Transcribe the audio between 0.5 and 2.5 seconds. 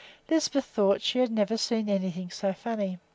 thought she had never seen anything